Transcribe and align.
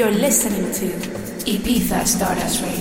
You're 0.00 0.10
listening 0.12 0.72
to 0.80 0.86
Ibiza 1.44 2.06
Stardust 2.06 2.62
Radio. 2.62 2.79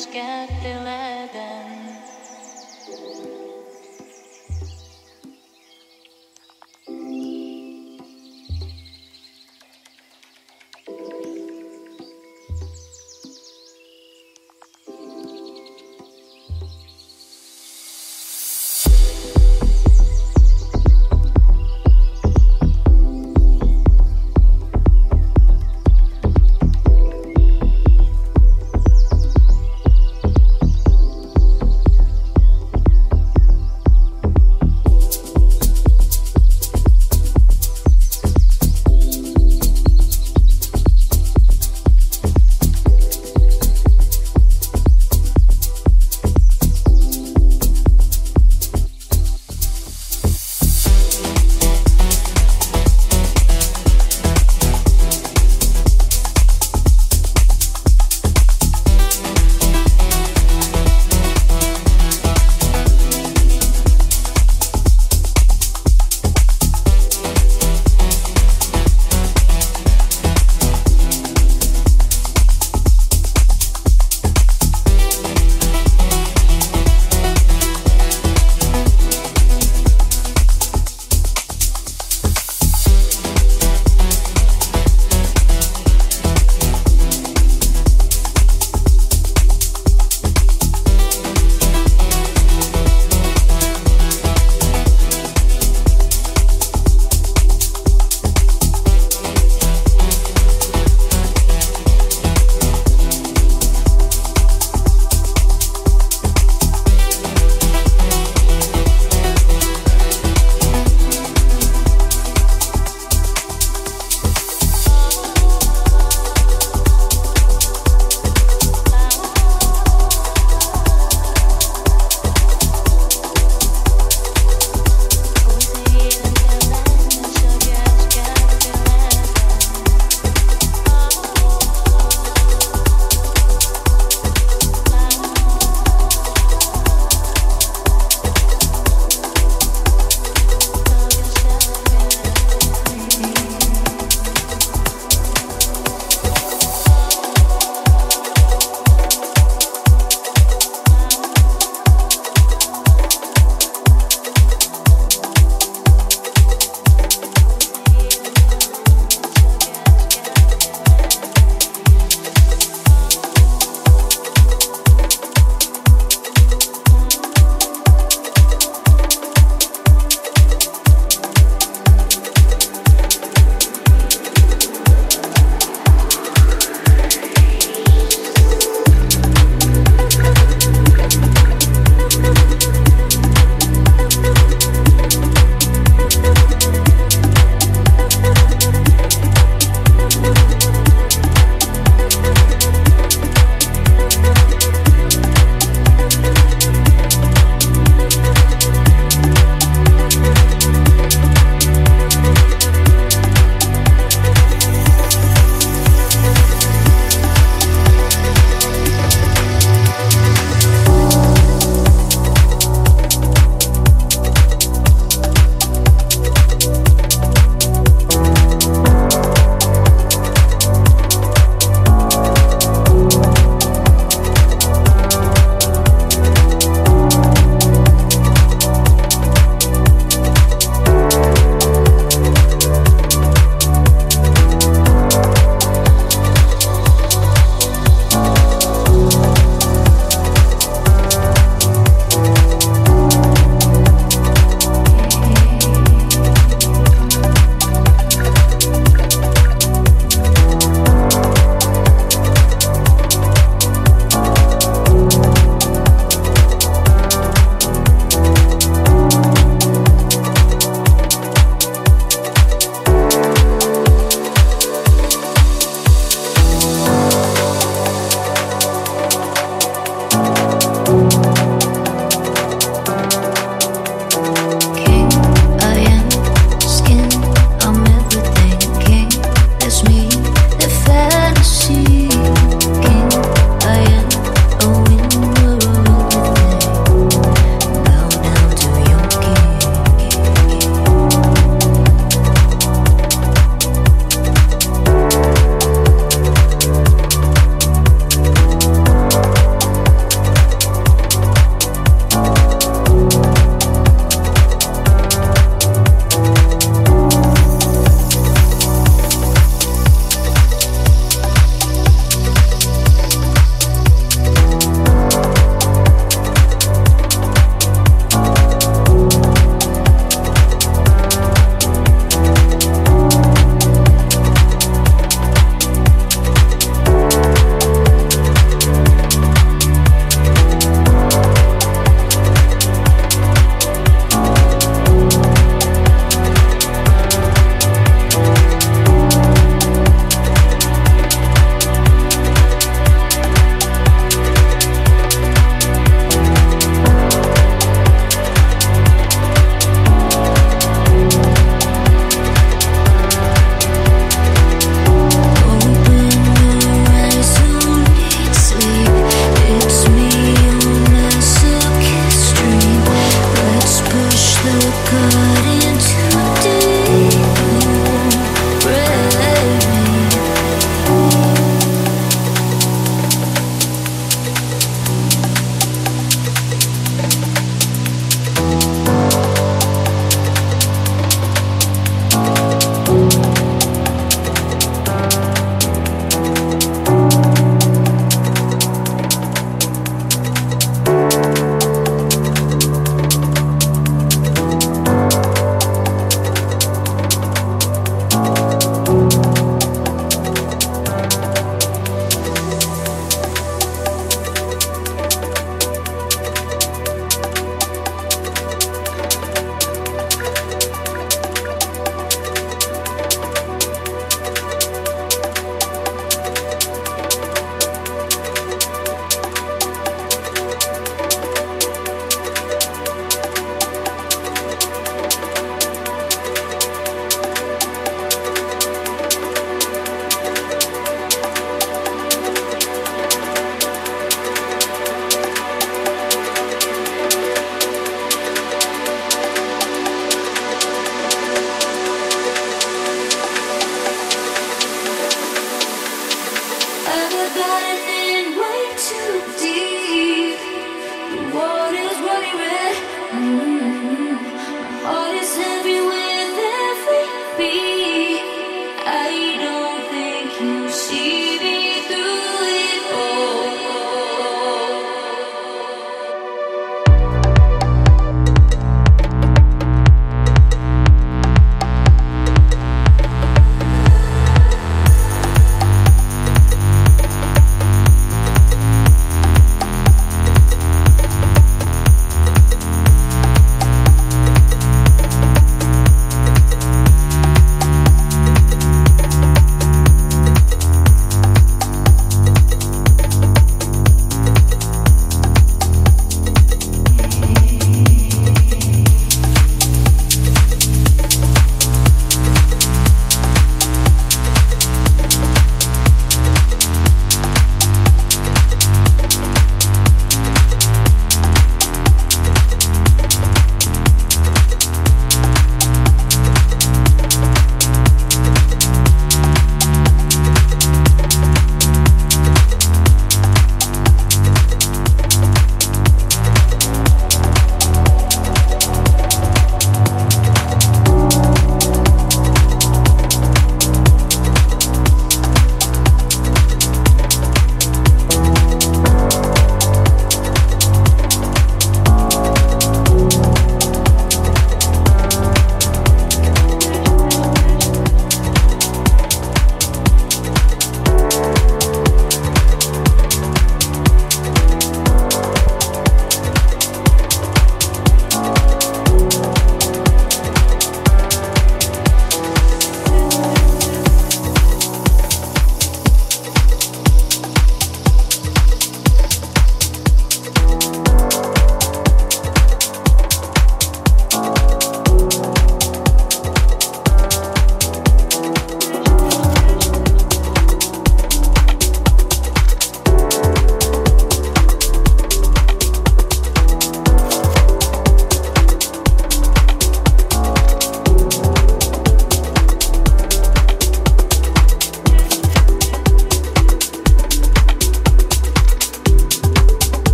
Och 0.00 0.99